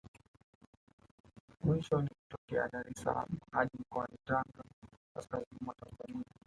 Mwisho 1.63 2.01
ni 2.01 2.09
kutokea 2.09 2.67
Dar 2.69 2.87
es 2.91 3.01
salaam 3.03 3.39
hadi 3.51 3.77
mkoani 3.77 4.17
Tanga 4.25 4.63
kaskazini 5.15 5.59
mwa 5.65 5.75
Tanzania 5.75 6.25